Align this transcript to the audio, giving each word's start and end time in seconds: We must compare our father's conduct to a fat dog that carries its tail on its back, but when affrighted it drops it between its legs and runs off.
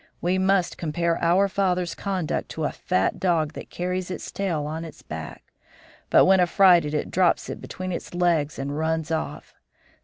We 0.19 0.39
must 0.39 0.79
compare 0.79 1.21
our 1.23 1.47
father's 1.47 1.93
conduct 1.93 2.49
to 2.49 2.63
a 2.63 2.71
fat 2.71 3.19
dog 3.19 3.53
that 3.53 3.69
carries 3.69 4.09
its 4.09 4.31
tail 4.31 4.65
on 4.65 4.83
its 4.83 5.03
back, 5.03 5.43
but 6.09 6.25
when 6.25 6.39
affrighted 6.39 6.95
it 6.95 7.11
drops 7.11 7.49
it 7.51 7.61
between 7.61 7.91
its 7.91 8.15
legs 8.15 8.57
and 8.57 8.75
runs 8.75 9.11
off. 9.11 9.53